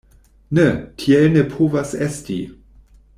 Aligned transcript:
Ne, 0.57 0.63
tiel 1.03 1.29
ne 1.35 1.45
povas 1.53 1.93
esti! 2.09 2.39